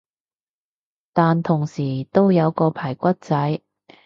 [1.13, 3.61] 但同時都有個排骨仔